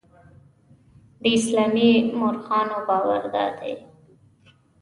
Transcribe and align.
د 1.21 1.23
اسلامي 1.37 1.91
مورخانو 2.17 2.77
باور 2.87 3.21
دادی. 3.33 3.73